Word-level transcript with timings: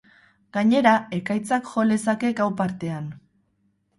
Gainera, 0.57 0.93
ekaitzak 1.17 1.69
jo 1.73 1.85
lezake 1.89 2.33
gau 2.41 2.49
partean. 2.63 3.13